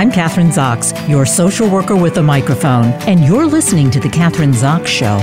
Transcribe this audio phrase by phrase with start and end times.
[0.00, 4.54] I'm Kathryn Zox, your social worker with a microphone, and you're listening to The Kathryn
[4.54, 5.18] Zox Show.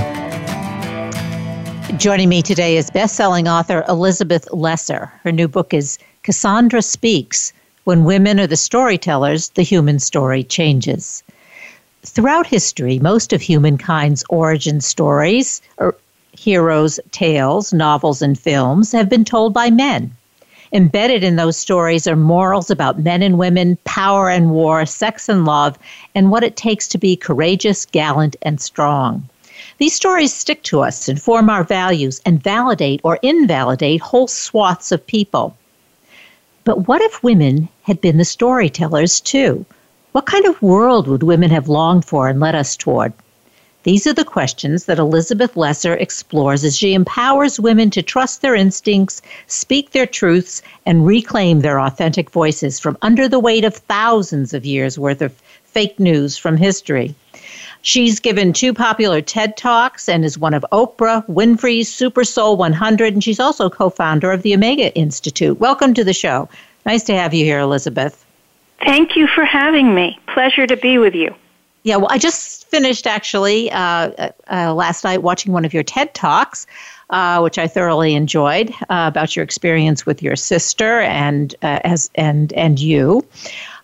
[1.96, 5.06] Joining me today is best-selling author Elizabeth Lesser.
[5.24, 7.52] Her new book is Cassandra Speaks.
[7.82, 11.24] When women are the storytellers, the human story changes.
[12.04, 15.96] Throughout history, most of humankind's origin stories, or
[16.30, 20.14] heroes' tales, novels, and films, have been told by men.
[20.72, 25.44] Embedded in those stories are morals about men and women, power and war, sex and
[25.44, 25.78] love,
[26.14, 29.28] and what it takes to be courageous, gallant, and strong.
[29.78, 35.06] These stories stick to us, inform our values, and validate or invalidate whole swaths of
[35.06, 35.56] people.
[36.64, 39.64] But what if women had been the storytellers too?
[40.12, 43.12] What kind of world would women have longed for and led us toward?
[43.88, 48.54] These are the questions that Elizabeth Lesser explores as she empowers women to trust their
[48.54, 54.52] instincts, speak their truths, and reclaim their authentic voices from under the weight of thousands
[54.52, 55.32] of years worth of
[55.64, 57.14] fake news from history.
[57.80, 63.14] She's given two popular TED Talks and is one of Oprah Winfrey's Super Soul 100,
[63.14, 65.58] and she's also co founder of the Omega Institute.
[65.58, 66.50] Welcome to the show.
[66.84, 68.22] Nice to have you here, Elizabeth.
[68.84, 70.20] Thank you for having me.
[70.26, 71.34] Pleasure to be with you.
[71.88, 76.12] Yeah, well, I just finished actually uh, uh, last night watching one of your TED
[76.12, 76.66] Talks.
[77.08, 82.10] Uh, which I thoroughly enjoyed uh, about your experience with your sister and uh, as
[82.16, 83.24] and and you,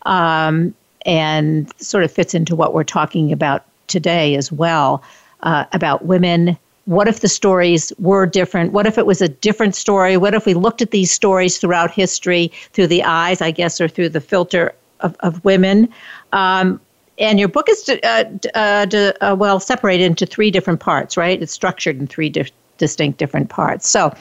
[0.02, 0.74] um,
[1.06, 5.02] and sort of fits into what we're talking about today as well
[5.42, 6.58] uh, about women.
[6.84, 8.72] What if the stories were different?
[8.72, 10.18] What if it was a different story?
[10.18, 13.88] What if we looked at these stories throughout history through the eyes, I guess, or
[13.88, 15.88] through the filter of, of women?
[16.34, 16.78] Um,
[17.18, 18.86] and your book is uh, uh,
[19.20, 21.40] uh, well separated into three different parts, right?
[21.40, 23.88] It's structured in three di- distinct different parts.
[23.88, 24.14] So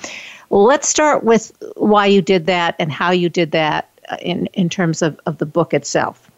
[0.49, 4.69] let's start with why you did that and how you did that uh, in, in
[4.69, 6.30] terms of, of the book itself.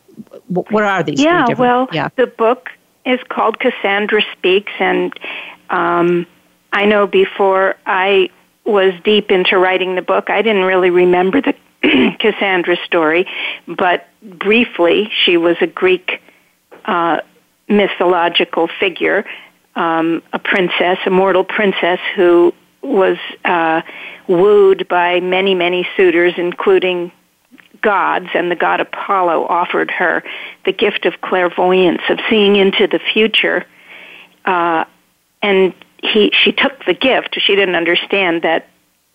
[0.47, 1.21] What are these?
[1.21, 2.07] Yeah, well, yeah.
[2.15, 2.69] the book
[3.05, 5.13] is called Cassandra Speaks, and
[5.69, 6.25] um,
[6.71, 8.29] I know before I
[8.65, 11.53] was deep into writing the book, I didn't really remember the
[12.19, 13.27] Cassandra story,
[13.67, 16.21] but briefly, she was a Greek
[16.85, 17.19] uh,
[17.67, 19.25] mythological figure,
[19.75, 23.81] um, a princess, a mortal princess who was uh,
[24.27, 27.11] wooed by many, many suitors, including
[27.81, 30.23] gods, and the god Apollo offered her
[30.65, 33.65] the gift of clairvoyance, of seeing into the future.
[34.45, 34.85] Uh,
[35.41, 37.37] and he, she took the gift.
[37.39, 38.67] She didn't understand that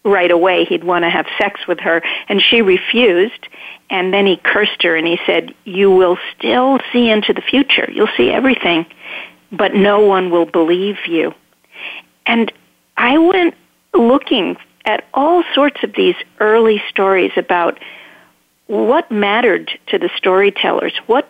[0.05, 3.49] right away he'd want to have sex with her, and she refused.
[3.91, 7.91] And then he cursed her and he said, You will still see into the future.
[7.93, 8.87] You'll see everything,
[9.51, 11.35] but no one will believe you.
[12.25, 12.53] And
[12.97, 13.55] I went
[13.93, 17.79] looking at all sorts of these early stories about
[18.67, 21.29] what mattered to the storytellers, what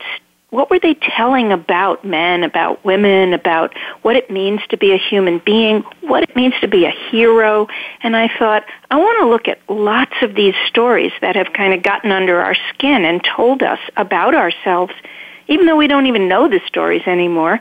[0.50, 4.98] what were they telling about men, about women, about what it means to be a
[4.98, 7.68] human being, what it means to be a hero?
[8.02, 11.72] And I thought, I want to look at lots of these stories that have kind
[11.72, 14.92] of gotten under our skin and told us about ourselves,
[15.46, 17.60] even though we don't even know the stories anymore.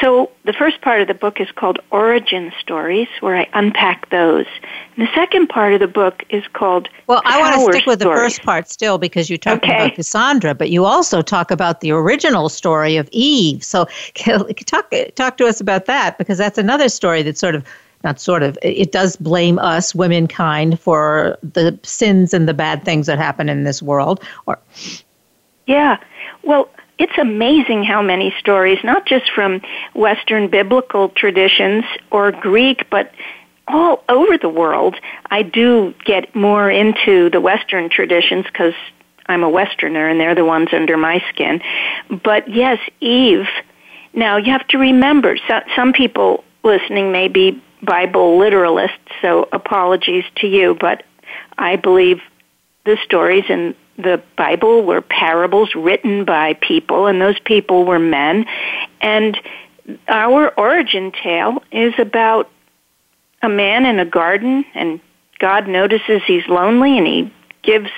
[0.00, 4.46] So the first part of the book is called Origin Stories, where I unpack those.
[4.94, 8.00] And the second part of the book is called Well, I want to stick with
[8.00, 8.16] stories.
[8.16, 9.74] the first part still because you talk okay.
[9.74, 13.64] about Cassandra, but you also talk about the original story of Eve.
[13.64, 17.64] So talk talk to us about that because that's another story that sort of
[18.04, 23.06] not sort of it does blame us womankind for the sins and the bad things
[23.06, 24.58] that happen in this world or
[25.66, 25.98] yeah
[26.42, 26.68] well
[26.98, 29.60] it's amazing how many stories, not just from
[29.94, 33.12] Western biblical traditions or Greek, but
[33.68, 34.96] all over the world.
[35.30, 38.74] I do get more into the Western traditions because
[39.26, 41.60] I'm a Westerner and they're the ones under my skin.
[42.08, 43.48] But yes, Eve.
[44.14, 48.90] Now you have to remember, so, some people listening may be Bible literalists,
[49.20, 51.04] so apologies to you, but
[51.58, 52.20] I believe
[52.84, 58.46] the stories in the Bible were parables written by people, and those people were men.
[59.00, 59.38] And
[60.08, 62.50] our origin tale is about
[63.42, 65.00] a man in a garden, and
[65.38, 67.32] God notices he's lonely, and he
[67.62, 67.90] gives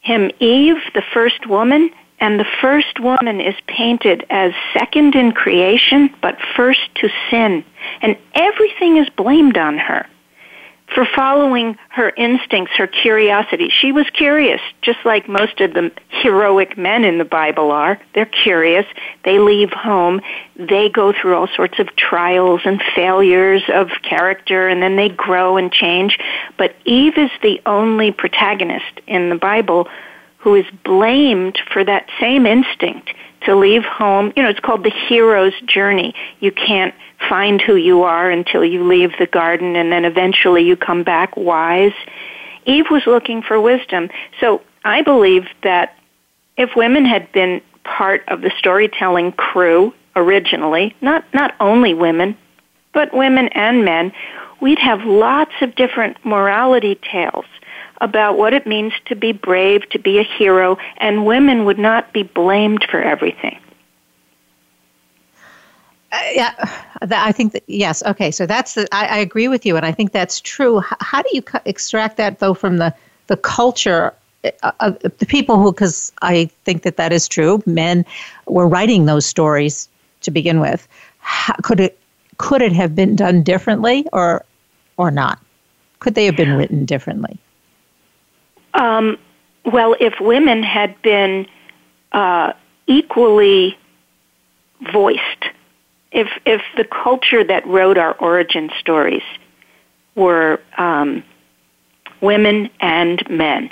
[0.00, 1.90] him Eve, the first woman,
[2.20, 7.64] and the first woman is painted as second in creation, but first to sin.
[8.00, 10.06] And everything is blamed on her
[10.94, 13.68] for following her instincts, her curiosity.
[13.68, 18.00] She was curious, just like most of the heroic men in the Bible are.
[18.14, 18.86] They're curious.
[19.24, 20.20] They leave home.
[20.56, 25.56] They go through all sorts of trials and failures of character, and then they grow
[25.56, 26.18] and change.
[26.56, 29.88] But Eve is the only protagonist in the Bible
[30.38, 33.10] who is blamed for that same instinct
[33.46, 34.32] to leave home.
[34.36, 36.14] You know, it's called the hero's journey.
[36.40, 36.94] You can't
[37.28, 41.36] find who you are until you leave the garden and then eventually you come back
[41.36, 41.94] wise.
[42.66, 44.10] Eve was looking for wisdom.
[44.40, 45.96] So I believe that
[46.56, 52.36] if women had been part of the storytelling crew originally, not, not only women,
[52.92, 54.12] but women and men,
[54.60, 57.44] we'd have lots of different morality tales
[58.00, 62.12] about what it means to be brave, to be a hero, and women would not
[62.12, 63.58] be blamed for everything.
[66.12, 66.52] Uh, yeah,
[67.02, 68.02] I think that yes.
[68.04, 68.86] Okay, so that's the.
[68.92, 70.80] I, I agree with you, and I think that's true.
[70.80, 72.94] How, how do you extract that though from the
[73.26, 74.14] the culture
[74.62, 75.72] uh, of the people who?
[75.72, 77.62] Because I think that that is true.
[77.66, 78.04] Men
[78.46, 79.88] were writing those stories
[80.20, 80.86] to begin with.
[81.18, 81.98] How, could it
[82.38, 84.44] could it have been done differently, or
[84.96, 85.40] or not?
[85.98, 87.38] Could they have been written differently?
[88.76, 89.18] Um,
[89.64, 91.46] well, if women had been
[92.12, 92.52] uh,
[92.86, 93.76] equally
[94.92, 95.44] voiced,
[96.12, 99.24] if if the culture that wrote our origin stories
[100.14, 101.24] were um,
[102.20, 103.70] women and men,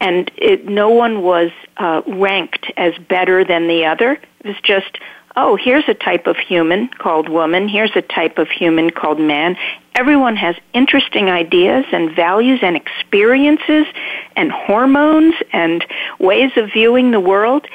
[0.00, 4.12] and it, no one was uh, ranked as better than the other.
[4.40, 4.98] It was just
[5.36, 9.56] oh, here's a type of human called woman, here's a type of human called man.
[9.94, 13.86] Everyone has interesting ideas and values and experiences
[14.36, 15.84] and hormones and
[16.18, 17.66] ways of viewing the world.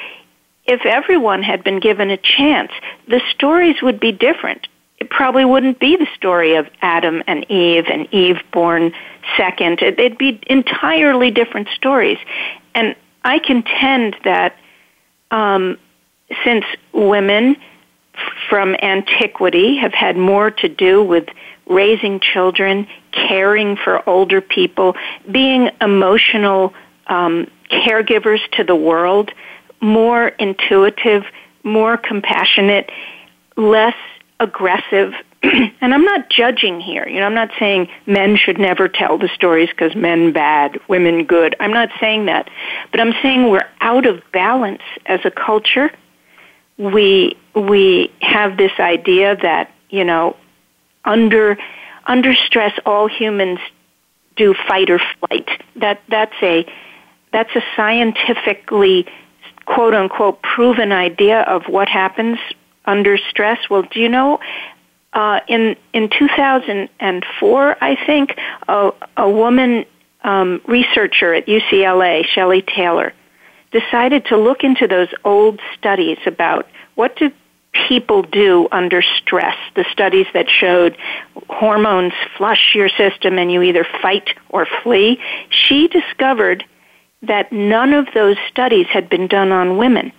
[0.66, 2.72] If everyone had been given a chance,
[3.08, 4.66] the stories would be different.
[4.98, 8.94] It probably wouldn't be the story of Adam and Eve and Eve born
[9.36, 9.82] second.
[9.82, 12.18] It'd be entirely different stories.
[12.74, 14.56] And I contend that
[15.30, 15.78] um,
[16.44, 17.56] since women
[18.48, 21.28] from antiquity have had more to do with
[21.66, 24.94] raising children, caring for older people,
[25.30, 26.72] being emotional
[27.06, 29.30] um, caregivers to the world,
[29.80, 31.24] more intuitive,
[31.62, 32.90] more compassionate,
[33.56, 33.96] less
[34.40, 35.14] aggressive.
[35.42, 37.06] and I'm not judging here.
[37.08, 41.24] You know, I'm not saying men should never tell the stories because men bad, women
[41.24, 41.56] good.
[41.60, 42.48] I'm not saying that.
[42.90, 45.90] But I'm saying we're out of balance as a culture
[46.78, 50.36] we we have this idea that you know
[51.04, 51.56] under
[52.06, 53.58] under stress all humans
[54.36, 55.48] do fight or flight.
[55.76, 56.66] That that's a
[57.32, 59.06] that's a scientifically
[59.66, 62.38] quote unquote proven idea of what happens
[62.84, 63.58] under stress.
[63.70, 64.40] Well do you know
[65.12, 68.36] uh, in in 2004 I think
[68.68, 69.84] a, a woman
[70.22, 73.12] um, researcher at UCLA Shelley Taylor
[73.74, 77.30] decided to look into those old studies about what do
[77.88, 79.56] people do under stress.
[79.74, 80.96] The studies that showed
[81.50, 85.20] hormones flush your system and you either fight or flee.
[85.50, 86.64] She discovered
[87.22, 90.12] that none of those studies had been done on women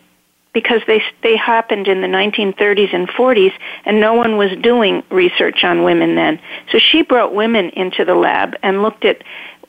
[0.54, 3.54] because they they happened in the 1930s and 40s
[3.86, 6.42] and no one was doing research on women then.
[6.72, 9.24] So she brought women into the lab and looked at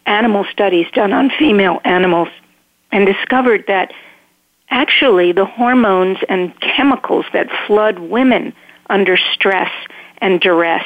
[0.07, 2.29] animal studies done on female animals
[2.93, 3.93] and discovered that
[4.71, 8.53] actually the hormones and chemicals that flood women
[8.89, 9.71] under stress
[10.19, 10.85] and duress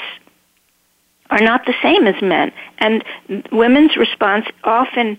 [1.31, 2.53] are not the same as men.
[2.79, 3.05] And
[3.53, 5.19] women's response often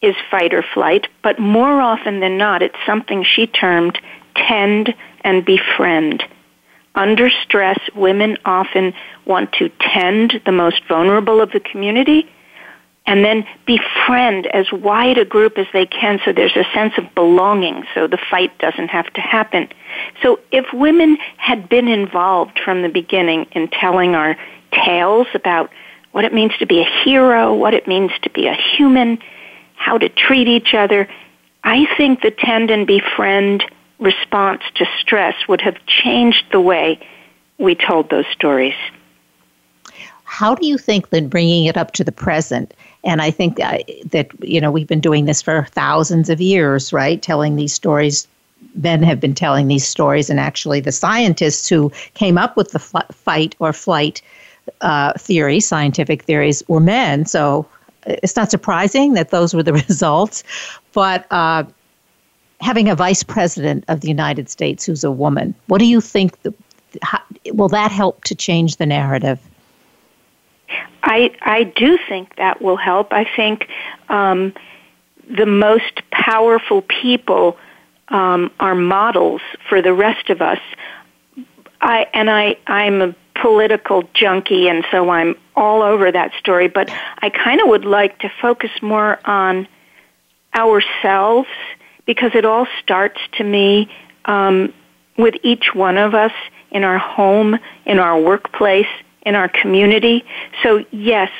[0.00, 3.98] is fight or flight, but more often than not, it's something she termed
[4.34, 6.24] tend and befriend.
[6.94, 8.92] Under stress, women often
[9.24, 12.28] want to tend the most vulnerable of the community
[13.06, 17.14] and then befriend as wide a group as they can so there's a sense of
[17.14, 19.68] belonging so the fight doesn't have to happen.
[20.22, 24.36] So if women had been involved from the beginning in telling our
[24.72, 25.70] tales about
[26.12, 29.18] what it means to be a hero, what it means to be a human,
[29.74, 31.08] how to treat each other,
[31.64, 33.64] I think the tend and befriend
[33.98, 37.00] response to stress would have changed the way
[37.58, 38.74] we told those stories.
[40.24, 43.82] How do you think that bringing it up to the present and I think that,
[44.10, 47.20] that, you know, we've been doing this for thousands of years, right?
[47.20, 48.28] Telling these stories.
[48.74, 52.78] Men have been telling these stories, and actually, the scientists who came up with the
[52.78, 54.22] fl- fight or flight
[54.80, 57.26] uh, theory, scientific theories, were men.
[57.26, 57.66] So
[58.06, 60.44] it's not surprising that those were the results.
[60.92, 61.64] But uh,
[62.60, 66.40] having a vice president of the United States who's a woman, what do you think?
[66.42, 66.54] The,
[67.02, 69.40] how, will that help to change the narrative?
[71.02, 73.12] I I do think that will help.
[73.12, 73.68] I think
[74.08, 74.54] um,
[75.28, 77.56] the most powerful people
[78.08, 80.60] um, are models for the rest of us.
[81.80, 86.68] I and I I'm a political junkie, and so I'm all over that story.
[86.68, 89.66] But I kind of would like to focus more on
[90.54, 91.48] ourselves
[92.06, 93.90] because it all starts to me
[94.26, 94.72] um,
[95.16, 96.32] with each one of us
[96.70, 98.86] in our home, in our workplace,
[99.22, 100.24] in our community.
[100.62, 101.30] So, yes,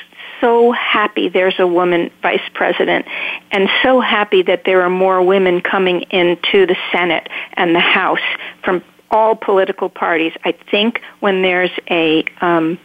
[0.40, 3.06] so happy there's a woman vice president
[3.52, 8.18] and so happy that there are more women coming into the Senate and the House
[8.64, 10.32] from all political parties.
[10.44, 12.78] I think when there's a um,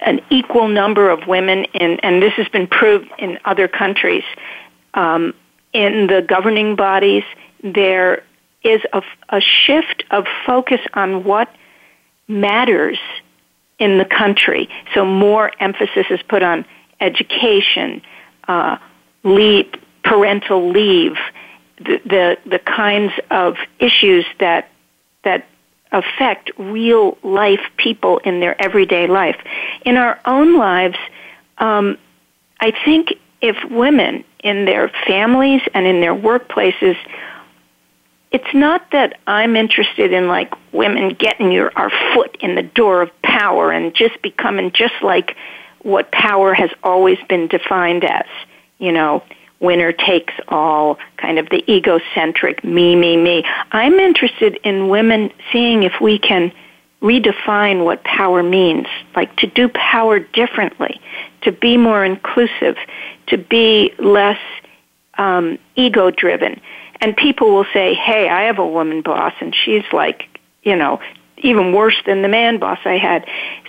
[0.00, 4.22] an equal number of women in, and this has been proved in other countries,
[4.94, 5.34] um,
[5.72, 7.24] in the governing bodies,
[7.64, 8.22] there
[8.62, 11.48] is a, a shift of focus on what
[12.28, 12.98] matters
[13.78, 14.68] in the country.
[14.94, 16.64] So more emphasis is put on
[17.00, 18.02] education,
[18.48, 18.78] uh,
[19.22, 19.66] leave,
[20.02, 21.16] parental leave,
[21.78, 24.70] the, the the kinds of issues that
[25.24, 25.46] that
[25.92, 29.36] affect real life people in their everyday life.
[29.84, 30.96] In our own lives,
[31.58, 31.98] um,
[32.60, 36.96] I think if women in their families and in their workplaces
[38.32, 43.02] it's not that I'm interested in like women getting your our foot in the door
[43.02, 45.36] of power and just becoming just like
[45.82, 48.26] what power has always been defined as,
[48.78, 49.22] you know,
[49.60, 53.44] winner takes all, kind of the egocentric me, me, me.
[53.72, 56.52] I'm interested in women seeing if we can
[57.02, 61.00] redefine what power means, like to do power differently,
[61.42, 62.76] to be more inclusive,
[63.28, 64.40] to be less
[65.18, 66.60] um, ego driven
[67.00, 70.28] and people will say, "Hey, I have a woman boss, and she's like,
[70.62, 71.00] you know,
[71.38, 73.26] even worse than the man boss I had."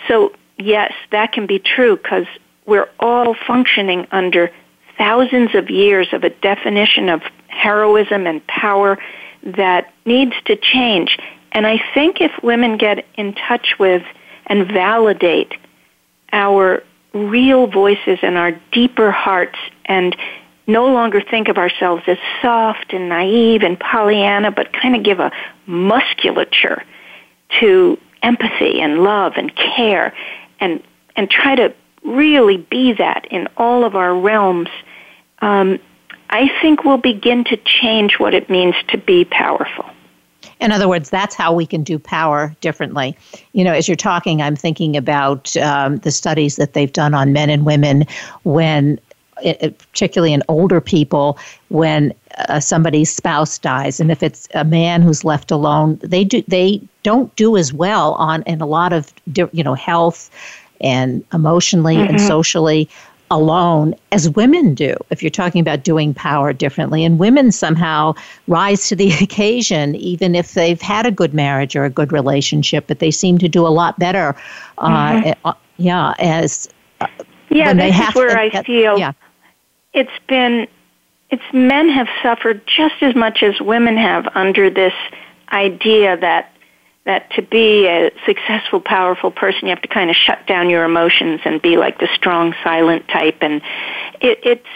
[0.07, 2.25] So yes, that can be true because
[2.65, 4.51] we're all functioning under
[4.97, 8.97] thousands of years of a definition of heroism and power
[9.43, 11.17] that needs to change.
[11.51, 14.03] And I think if women get in touch with
[14.47, 15.53] and validate
[16.33, 20.15] our real voices and our deeper hearts and
[20.67, 25.19] no longer think of ourselves as soft and naive and Pollyanna, but kind of give
[25.19, 25.31] a
[25.65, 26.83] musculature
[27.59, 30.13] to empathy and love and care
[30.59, 30.83] and
[31.15, 34.69] and try to really be that in all of our realms,
[35.39, 35.79] um,
[36.29, 39.85] I think we'll begin to change what it means to be powerful.
[40.59, 43.15] In other words, that's how we can do power differently.
[43.53, 47.31] You know, as you're talking, I'm thinking about um, the studies that they've done on
[47.31, 48.05] men and women
[48.43, 48.99] when
[49.41, 51.37] particularly in older people,
[51.69, 52.13] when
[52.49, 56.81] uh, somebody's spouse dies, and if it's a man who's left alone, they do they
[57.03, 59.13] don't do as well on in a lot of
[59.51, 60.29] you know health
[60.81, 62.09] and emotionally mm-hmm.
[62.09, 62.89] and socially
[63.29, 68.13] alone as women do if you're talking about doing power differently and women somehow
[68.47, 72.85] rise to the occasion even if they've had a good marriage or a good relationship
[72.87, 74.35] but they seem to do a lot better
[74.77, 75.47] uh, mm-hmm.
[75.47, 76.69] uh, yeah as
[77.01, 77.07] uh,
[77.49, 79.11] yeah this is where to, i feel yeah
[79.97, 80.67] it's been
[81.29, 84.93] it's men have suffered just as much as women have under this
[85.51, 86.53] idea that
[87.05, 90.83] that to be a successful, powerful person, you have to kind of shut down your
[90.83, 93.37] emotions and be like the strong, silent type.
[93.41, 93.61] And
[94.21, 94.67] it, it's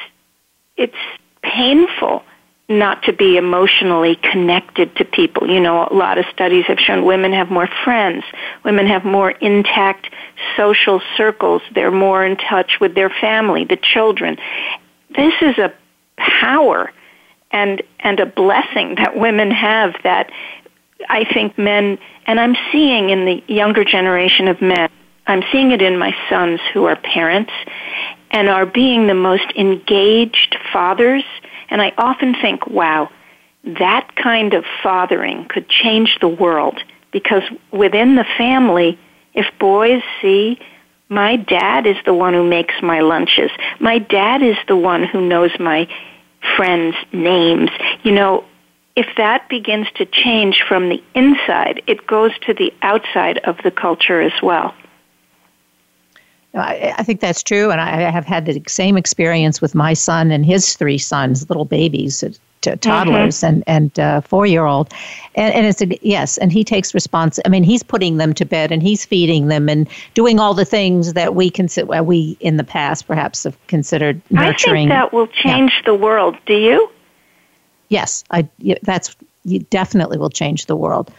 [0.78, 0.96] it's
[1.44, 2.24] painful
[2.70, 5.50] not to be emotionally connected to people.
[5.50, 8.24] You know, a lot of studies have shown women have more friends,
[8.64, 10.08] women have more intact
[10.56, 14.38] social circles, they're more in touch with their family, the children
[15.16, 15.74] this is a
[16.18, 16.92] power
[17.52, 20.32] and and a blessing that women have that
[21.10, 24.90] I think men and I'm seeing in the younger generation of men
[25.28, 27.54] I'm seeing it in my sons who are parents
[28.32, 31.24] and are being the most engaged fathers.
[31.70, 33.10] And I often think wow
[33.64, 36.80] that kind of fathering could change the world
[37.12, 38.98] because within the family
[39.34, 40.60] if boys see
[41.12, 43.52] my dad is the one who makes my lunches.
[43.82, 45.88] My dad is the one who knows my
[46.56, 47.70] friends' names.
[48.04, 48.46] You know,
[48.96, 53.72] if that begins to change from the inside, it goes to the outside of the
[53.72, 54.74] culture as well.
[56.54, 60.32] I, I think that's true, and I have had the same experience with my son
[60.32, 62.24] and his three sons, little babies
[62.62, 63.46] to toddlers mm-hmm.
[63.46, 64.94] and and uh, four year old,
[65.36, 67.40] and, and it's a, yes, and he takes response.
[67.46, 70.66] I mean, he's putting them to bed and he's feeding them and doing all the
[70.66, 74.92] things that we consider we in the past perhaps have considered nurturing.
[74.92, 75.86] I think that will change yeah.
[75.86, 76.38] the world.
[76.46, 76.90] Do you?
[77.90, 78.48] Yes, I.
[78.84, 81.12] That's you definitely will change the world.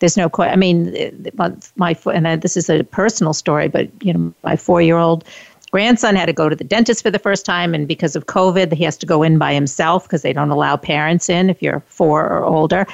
[0.00, 0.52] There's no question.
[0.52, 1.30] I mean,
[1.76, 5.24] my and this is a personal story, but you know, my four year old
[5.70, 8.72] grandson had to go to the dentist for the first time, and because of COVID,
[8.72, 11.80] he has to go in by himself because they don't allow parents in if you're
[11.88, 12.86] four or older.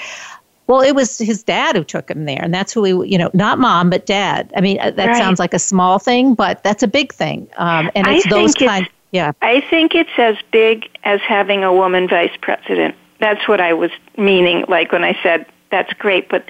[0.67, 3.29] Well, it was his dad who took him there, and that's who he, you know,
[3.35, 4.53] not mom, but dad.
[4.57, 5.17] I mean, uh, that right.
[5.17, 7.49] sounds like a small thing, but that's a big thing.
[7.57, 8.89] Um, and it's I those kind.
[9.11, 12.95] Yeah, I think it's as big as having a woman vice president.
[13.19, 14.65] that's what I was meaning.
[14.69, 16.49] Like when I said that's great, but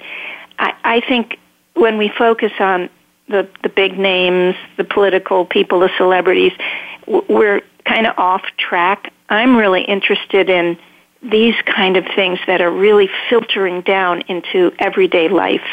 [0.61, 1.39] I, I think
[1.73, 2.89] when we focus on
[3.27, 6.53] the the big names, the political people, the celebrities,
[7.07, 9.11] we're kind of off track.
[9.29, 10.77] I'm really interested in
[11.23, 15.67] these kind of things that are really filtering down into everyday life.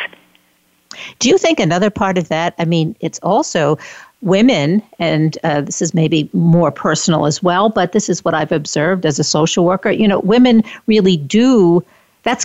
[1.19, 2.55] Do you think another part of that?
[2.59, 3.79] I mean, it's also
[4.23, 8.53] women, and uh, this is maybe more personal as well, but this is what I've
[8.53, 9.91] observed as a social worker.
[9.91, 11.85] You know, women really do.
[12.25, 12.45] That's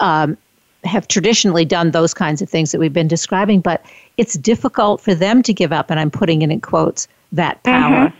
[0.00, 0.36] um,
[0.84, 3.84] have traditionally done those kinds of things that we've been describing, but
[4.16, 8.08] it's difficult for them to give up, and I'm putting it in quotes, that power.
[8.08, 8.18] Mm-hmm.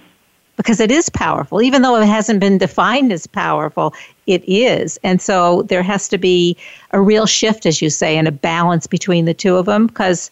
[0.56, 3.94] Because it is powerful, even though it hasn't been defined as powerful,
[4.26, 4.98] it is.
[5.02, 6.56] And so there has to be
[6.90, 9.86] a real shift, as you say, and a balance between the two of them.
[9.86, 10.30] Because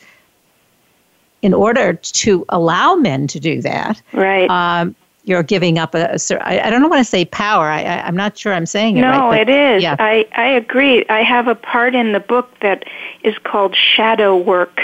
[1.40, 4.48] in order to allow men to do that, right?
[4.50, 4.94] Um,
[5.30, 7.66] you're giving up a, I, don't want to say power.
[7.66, 9.46] I, I, am not sure I'm saying it no, right.
[9.46, 9.82] No, it is.
[9.82, 9.96] Yeah.
[9.98, 11.06] I, I agree.
[11.08, 12.84] I have a part in the book that
[13.22, 14.80] is called shadow work.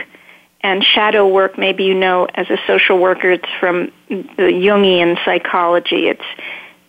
[0.62, 6.08] And shadow work, maybe you know as a social worker, it's from the Jungian psychology.
[6.08, 6.24] It's,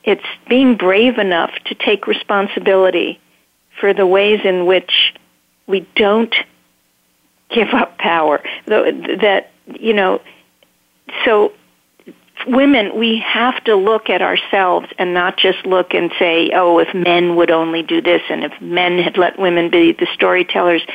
[0.04, 3.20] it's being brave enough to take responsibility
[3.80, 5.14] for the ways in which
[5.68, 6.34] we don't
[7.50, 8.42] give up power.
[8.66, 10.22] That, you know,
[11.24, 11.54] so
[12.46, 16.94] women, we have to look at ourselves and not just look and say, oh, if
[16.94, 20.86] men would only do this and if men had let women be the storytellers.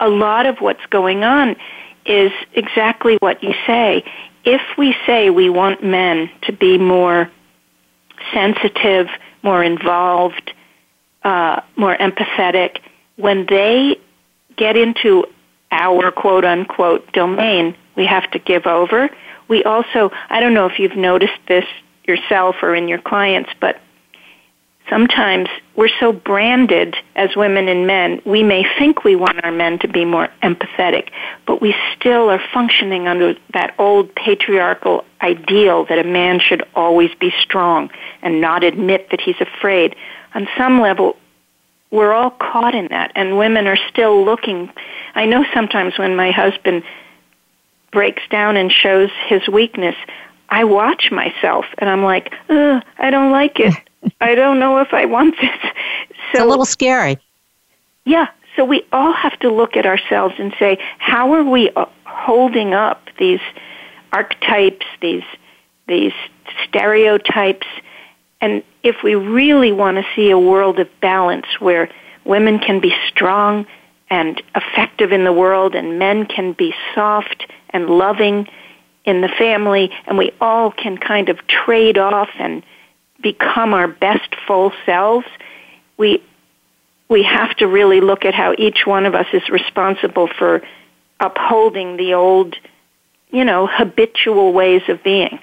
[0.00, 1.56] A lot of what's going on
[2.04, 4.04] is exactly what you say.
[4.44, 7.30] If we say we want men to be more
[8.32, 9.08] sensitive,
[9.42, 10.52] more involved,
[11.22, 12.80] uh, more empathetic,
[13.16, 13.96] when they
[14.56, 15.24] get into
[15.70, 19.08] our quote unquote domain, we have to give over
[19.52, 21.66] we also, I don't know if you've noticed this
[22.04, 23.78] yourself or in your clients, but
[24.88, 29.78] sometimes we're so branded as women and men, we may think we want our men
[29.80, 31.10] to be more empathetic,
[31.46, 37.10] but we still are functioning under that old patriarchal ideal that a man should always
[37.20, 37.90] be strong
[38.22, 39.94] and not admit that he's afraid.
[40.34, 41.18] On some level,
[41.90, 44.70] we're all caught in that, and women are still looking.
[45.14, 46.84] I know sometimes when my husband
[47.92, 49.94] breaks down and shows his weakness,
[50.48, 53.74] I watch myself and I'm like, I don't like it.
[54.20, 55.50] I don't know if I want this.
[55.62, 57.18] So, it's a little scary.
[58.04, 58.28] Yeah.
[58.56, 62.74] So we all have to look at ourselves and say, how are we uh, holding
[62.74, 63.40] up these
[64.12, 65.22] archetypes, these
[65.88, 66.12] these
[66.68, 67.66] stereotypes,
[68.40, 71.88] and if we really want to see a world of balance where
[72.24, 73.66] women can be strong
[74.10, 78.48] and effective in the world and men can be soft and loving
[79.04, 82.62] in the family, and we all can kind of trade off and
[83.20, 85.26] become our best full selves,
[85.96, 86.22] we
[87.08, 90.62] we have to really look at how each one of us is responsible for
[91.20, 92.56] upholding the old,
[93.30, 95.38] you know, habitual ways of being.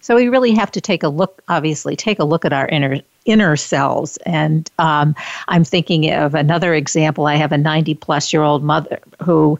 [0.00, 3.00] So we really have to take a look, obviously, take a look at our inner
[3.24, 4.18] inner selves.
[4.26, 5.14] And um,
[5.48, 7.26] I'm thinking of another example.
[7.26, 9.58] I have a 90 plus year old mother who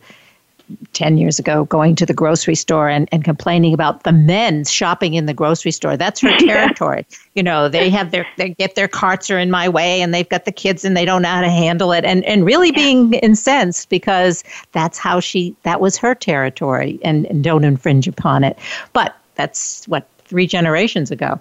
[0.92, 5.14] 10 years ago going to the grocery store and, and complaining about the men shopping
[5.14, 5.96] in the grocery store.
[5.96, 7.06] That's her territory.
[7.08, 7.16] Yeah.
[7.34, 10.28] You know, they have their, they get their carts are in my way and they've
[10.28, 12.04] got the kids and they don't know how to handle it.
[12.04, 12.76] And, and really yeah.
[12.76, 18.44] being incensed because that's how she, that was her territory and, and don't infringe upon
[18.44, 18.58] it.
[18.92, 21.38] But that's what, three generations ago.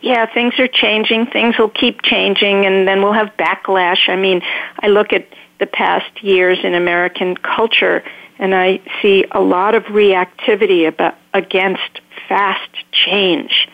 [0.00, 1.26] Yeah, things are changing.
[1.26, 4.08] Things will keep changing and then we'll have backlash.
[4.08, 4.42] I mean,
[4.80, 5.26] I look at,
[5.58, 8.02] the past years in American culture,
[8.38, 13.68] and I see a lot of reactivity about against fast change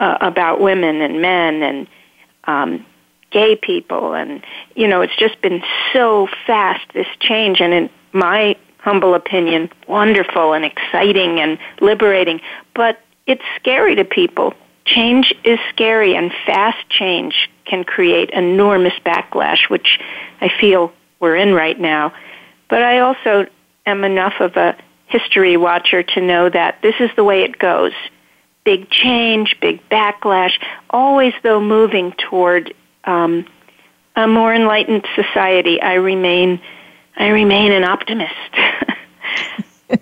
[0.00, 1.86] uh, about women and men and
[2.44, 2.86] um,
[3.30, 4.42] gay people, and
[4.74, 10.52] you know, it's just been so fast this change, and in my humble opinion, wonderful
[10.52, 12.40] and exciting and liberating,
[12.74, 14.54] but it's scary to people.
[14.86, 20.00] Change is scary, and fast change can create enormous backlash, which
[20.40, 22.12] I feel we're in right now.
[22.68, 23.46] But I also
[23.86, 27.92] am enough of a history watcher to know that this is the way it goes.
[28.64, 30.52] Big change, big backlash,
[30.90, 32.72] always though moving toward
[33.04, 33.46] um,
[34.16, 35.80] a more enlightened society.
[35.80, 36.60] I remain,
[37.16, 38.34] I remain an optimist.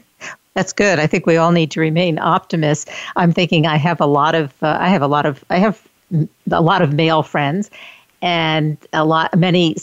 [0.54, 0.98] That's good.
[0.98, 2.90] I think we all need to remain optimists.
[3.14, 5.87] I'm thinking I have a lot of, uh, I have a lot of, I have
[6.50, 7.70] a lot of male friends,
[8.20, 9.76] and a lot, many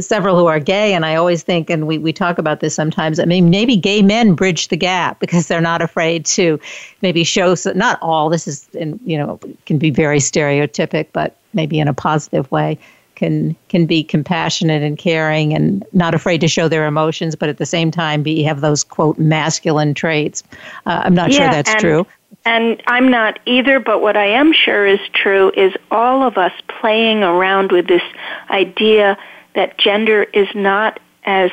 [0.00, 3.18] several who are gay, and I always think, and we, we talk about this sometimes.
[3.18, 6.60] I mean, maybe gay men bridge the gap because they're not afraid to
[7.02, 7.54] maybe show.
[7.54, 8.28] So not all.
[8.28, 12.78] This is, in, you know, can be very stereotypic, but maybe in a positive way.
[13.14, 17.58] Can can be compassionate and caring, and not afraid to show their emotions, but at
[17.58, 20.44] the same time, be have those quote masculine traits.
[20.86, 22.06] Uh, I'm not yeah, sure that's and, true.
[22.44, 26.52] And I'm not either, but what I am sure is true is all of us
[26.80, 28.02] playing around with this
[28.50, 29.18] idea
[29.54, 31.50] that gender is not as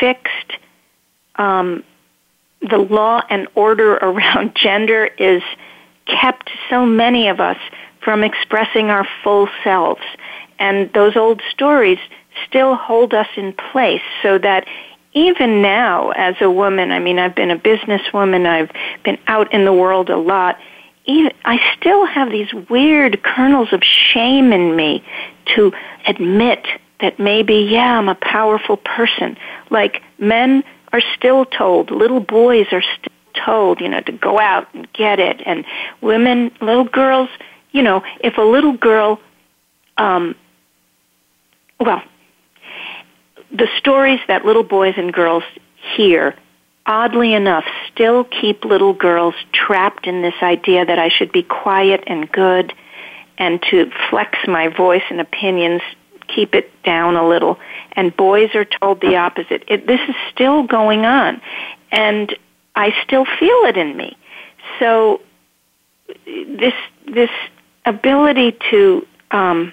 [0.00, 0.52] fixed.
[1.36, 1.84] Um,
[2.60, 5.42] the law and order around gender is
[6.06, 7.58] kept so many of us
[8.00, 10.02] from expressing our full selves.
[10.58, 11.98] And those old stories
[12.46, 14.66] still hold us in place so that
[15.12, 18.70] even now as a woman, I mean, I've been a businesswoman, I've
[19.04, 20.58] been out in the world a lot,
[21.06, 25.02] even, I still have these weird kernels of shame in me
[25.56, 25.72] to
[26.06, 26.66] admit
[27.00, 29.36] that maybe, yeah, I'm a powerful person.
[29.70, 33.12] Like men are still told, little boys are still
[33.44, 35.40] told, you know, to go out and get it.
[35.44, 35.64] And
[36.00, 37.28] women, little girls,
[37.70, 39.20] you know, if a little girl,
[39.96, 40.34] um,
[41.78, 42.02] well,
[43.52, 45.44] the stories that little boys and girls
[45.96, 46.34] hear,
[46.86, 52.02] oddly enough, still keep little girls trapped in this idea that I should be quiet
[52.06, 52.72] and good
[53.38, 55.82] and to flex my voice and opinions
[56.28, 57.58] keep it down a little.
[57.92, 59.64] And boys are told the opposite.
[59.66, 61.40] It, this is still going on.
[61.90, 62.36] And
[62.74, 64.16] I still feel it in me.
[64.78, 65.20] So
[66.26, 66.74] this,
[67.06, 67.30] this
[67.84, 69.72] ability to, um,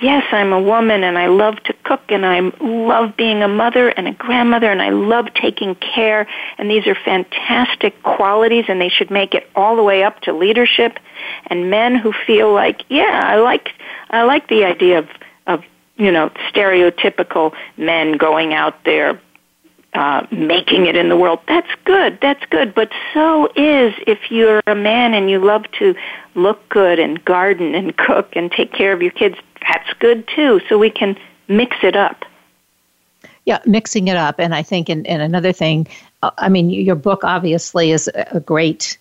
[0.00, 3.88] yes, I'm a woman and I love to cook and I love being a mother
[3.88, 6.26] and a grandmother and I love taking care
[6.56, 10.32] and these are fantastic qualities and they should make it all the way up to
[10.32, 10.98] leadership
[11.46, 13.70] and men who feel like, yeah, I like
[14.10, 15.08] I like the idea of
[15.48, 15.64] of
[15.96, 19.20] you know stereotypical men going out there
[19.94, 21.40] uh, making it in the world.
[21.48, 22.18] That's good.
[22.20, 22.74] That's good.
[22.74, 25.94] But so is if you're a man and you love to
[26.34, 29.36] look good and garden and cook and take care of your kids.
[29.66, 30.60] That's good too.
[30.68, 32.24] So we can mix it up.
[33.44, 34.38] Yeah, mixing it up.
[34.38, 35.88] And I think, and, and another thing,
[36.22, 38.98] uh, I mean, your book obviously is a great.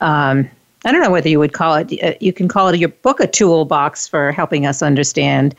[0.00, 0.50] Um,
[0.84, 1.92] I don't know whether you would call it.
[2.02, 5.54] Uh, you can call it your book a toolbox for helping us understand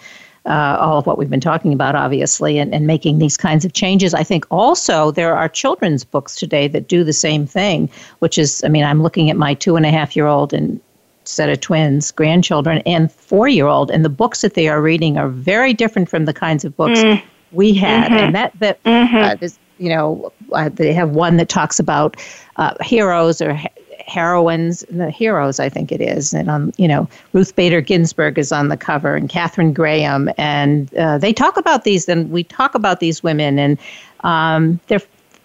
[0.45, 3.73] uh, all of what we've been talking about, obviously, and, and making these kinds of
[3.73, 4.13] changes.
[4.13, 8.63] I think also there are children's books today that do the same thing, which is,
[8.63, 10.79] I mean, I'm looking at my two and a half year old and
[11.25, 15.17] set of twins, grandchildren, and four year old, and the books that they are reading
[15.17, 17.21] are very different from the kinds of books mm.
[17.51, 18.09] we had.
[18.09, 18.17] Mm-hmm.
[18.17, 19.15] And that, that mm-hmm.
[19.15, 22.17] uh, this, you know, uh, they have one that talks about
[22.55, 23.61] uh, heroes or
[24.09, 26.33] heroines, the heroes, I think it is.
[26.33, 30.93] And on, you know, Ruth Bader Ginsburg is on the cover, and Katharine Graham, and
[30.95, 33.77] uh, they talk about these, and we talk about these women, and
[34.21, 35.01] um, they're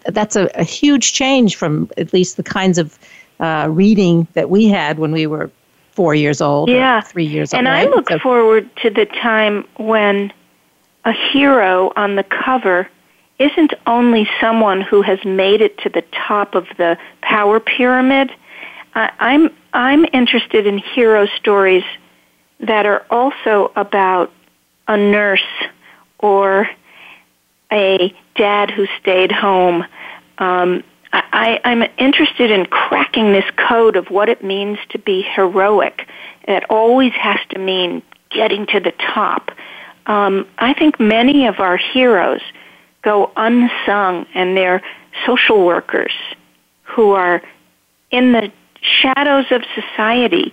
[0.07, 2.99] that's a, a, huge change from at least the kinds of
[3.41, 5.51] uh, reading that we had when we were
[5.93, 7.77] four years old, yeah, three years and old.
[7.77, 10.33] And I look so, forward to the time when
[11.05, 12.89] a hero on the cover
[13.39, 18.31] isn't only someone who has made it to the top of the power pyramid,
[18.95, 21.85] I'm I'm interested in hero stories
[22.61, 24.33] that are also about
[24.87, 25.41] a nurse
[26.19, 26.69] or
[27.73, 29.85] a dad who stayed home.
[30.39, 36.07] Um, I, I'm interested in cracking this code of what it means to be heroic.
[36.43, 39.51] It always has to mean getting to the top.
[40.07, 42.41] Um, I think many of our heroes
[43.03, 44.83] go unsung, and they're
[45.25, 46.13] social workers
[46.83, 47.43] who are
[48.11, 48.53] in the
[48.85, 50.53] shadows of society,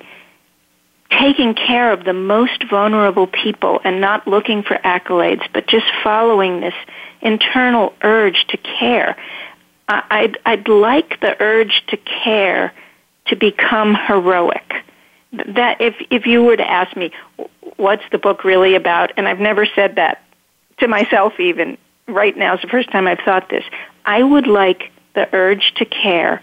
[1.10, 6.62] taking care of the most vulnerable people and not looking for accolades, but just following
[6.62, 6.74] this
[7.22, 9.16] internal urge to care.
[9.88, 12.74] I'd, I'd like the urge to care
[13.28, 14.74] to become heroic.
[15.48, 17.12] That if if you were to ask me,
[17.78, 20.24] what's the book really about, and I've never said that
[20.80, 21.78] to myself even.
[22.08, 23.64] Right now is the first time I've thought this.
[24.04, 26.42] I would like the urge to care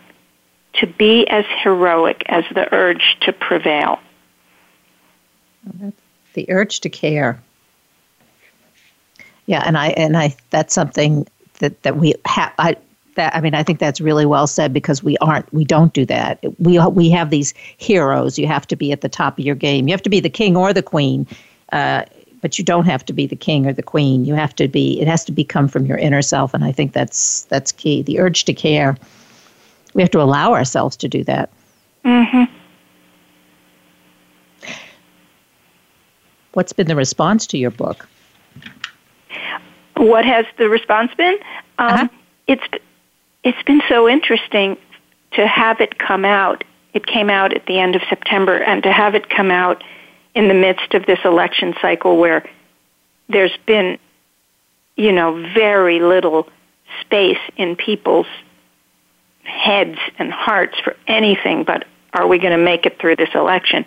[0.80, 3.98] to be as heroic as the urge to prevail.
[6.34, 7.42] The urge to care.
[9.46, 11.26] Yeah, and I and I that's something
[11.60, 12.52] that that we have.
[12.58, 12.76] I
[13.14, 16.04] that I mean I think that's really well said because we aren't we don't do
[16.06, 16.42] that.
[16.58, 18.38] We we have these heroes.
[18.38, 19.88] You have to be at the top of your game.
[19.88, 21.26] You have to be the king or the queen.
[21.72, 22.04] Uh,
[22.40, 24.24] but you don't have to be the king or the queen.
[24.24, 25.00] You have to be.
[25.00, 28.02] It has to be come from your inner self, and I think that's that's key.
[28.02, 28.96] The urge to care
[29.98, 31.50] we have to allow ourselves to do that.
[32.04, 32.44] Mm-hmm.
[36.52, 38.08] What's been the response to your book?
[39.96, 41.37] What has the response been?
[41.78, 42.08] Um, uh-huh.
[42.46, 42.62] It's
[43.42, 44.76] it's been so interesting
[45.32, 46.62] to have it come out.
[46.94, 49.82] It came out at the end of September, and to have it come out
[50.37, 52.48] in the midst of this election cycle where
[53.28, 53.98] there's been,
[54.94, 56.48] you know, very little
[57.00, 58.28] space in people's
[59.48, 63.84] heads and hearts for anything but are we going to make it through this election?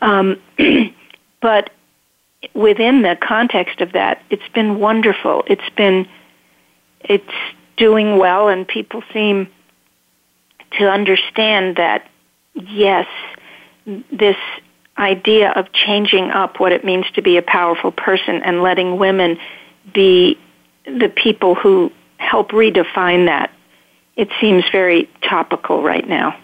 [0.00, 0.40] Um,
[1.40, 1.70] but
[2.54, 5.44] within the context of that, it's been wonderful.
[5.46, 6.06] It's been
[7.00, 7.24] it's
[7.76, 9.48] doing well, and people seem
[10.78, 12.08] to understand that
[12.54, 13.06] yes,
[13.84, 14.36] this
[14.98, 19.38] idea of changing up what it means to be a powerful person and letting women
[19.92, 20.38] be
[20.84, 23.52] the people who help redefine that.
[24.16, 26.38] It seems very topical right now.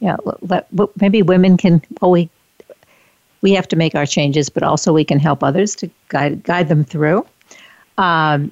[0.00, 0.66] Yeah, let,
[1.00, 1.80] maybe women can.
[2.00, 2.28] Well, we
[3.40, 6.68] we have to make our changes, but also we can help others to guide guide
[6.68, 7.26] them through.
[7.98, 8.50] Um,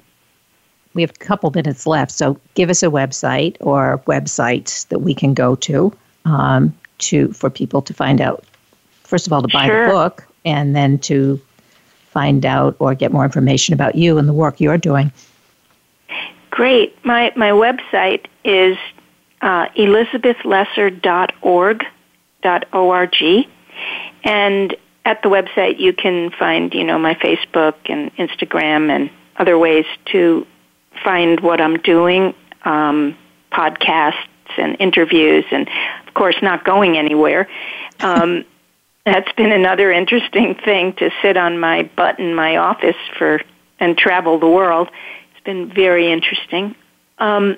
[0.93, 5.13] we have a couple minutes left, so give us a website or websites that we
[5.13, 5.93] can go to
[6.25, 8.43] um, to for people to find out.
[9.03, 9.87] First of all, to buy sure.
[9.87, 11.39] the book, and then to
[12.11, 15.11] find out or get more information about you and the work you're doing.
[16.51, 17.03] Great.
[17.03, 18.77] My my website is
[19.41, 21.83] uh, elizabethlesser.org
[22.41, 23.15] dot org,
[24.23, 29.57] and at the website you can find you know my Facebook and Instagram and other
[29.57, 30.45] ways to
[31.03, 33.17] find what I'm doing, um,
[33.51, 35.69] podcasts and interviews, and
[36.05, 37.47] of course not going anywhere.
[38.01, 38.43] Um,
[39.05, 43.39] that's been another interesting thing to sit on my butt in my office for
[43.79, 44.89] and travel the world.
[45.43, 46.75] Been very interesting.
[47.19, 47.57] Um,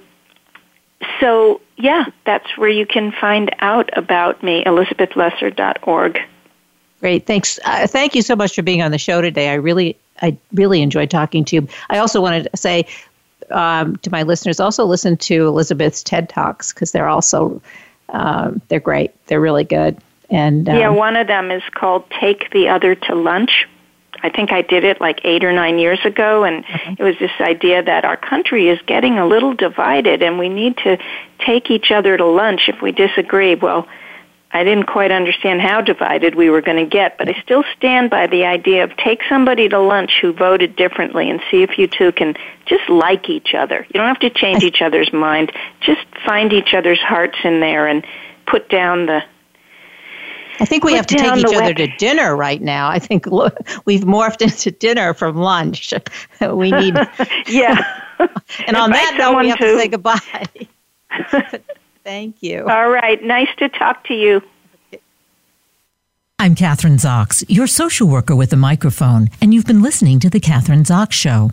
[1.20, 6.20] so yeah, that's where you can find out about me, elizabethlesser.org.
[7.00, 7.60] Great, thanks.
[7.66, 9.50] Uh, thank you so much for being on the show today.
[9.50, 11.68] I really, I really enjoyed talking to you.
[11.90, 12.86] I also wanted to say
[13.52, 17.62] um, to my listeners, also listen to Elizabeth's TED Talks because they're also
[18.10, 19.12] um, they're great.
[19.28, 19.98] They're really good.
[20.30, 23.68] And um, yeah, one of them is called "Take the Other to Lunch."
[24.24, 26.96] I think I did it like eight or nine years ago, and okay.
[26.98, 30.78] it was this idea that our country is getting a little divided, and we need
[30.78, 30.98] to
[31.46, 33.56] take each other to lunch if we disagree.
[33.56, 33.86] Well,
[34.50, 38.12] I didn't quite understand how divided we were going to get, but I still stand
[38.12, 41.88] by the idea of take somebody to lunch who voted differently and see if you
[41.88, 43.86] two can just like each other.
[43.90, 45.52] You don't have to change each other's mind.
[45.82, 48.06] Just find each other's hearts in there and
[48.46, 49.24] put down the
[50.60, 52.90] I think we have to take each other to dinner right now.
[52.90, 53.26] I think
[53.86, 55.94] we've morphed into dinner from lunch.
[56.42, 56.96] we need.
[57.48, 58.02] yeah.
[58.68, 60.20] and on that note, we have to, to say goodbye.
[62.04, 62.68] Thank you.
[62.68, 63.24] All right.
[63.24, 64.42] Nice to talk to you.
[66.40, 70.42] I'm Kathryn Zox, your social worker with a microphone, and you've been listening to The
[70.42, 71.52] Kathryn Zox Show.